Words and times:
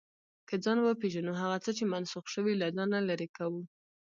که 0.47 0.55
ځان 0.63 0.77
وپېژنو، 0.81 1.33
هغه 1.41 1.57
څه 1.63 1.71
چې 1.77 1.83
منسوخ 1.93 2.25
شوي، 2.33 2.53
له 2.61 2.67
ځانه 2.75 2.99
لرې 3.09 3.27
کوو. 3.37 3.61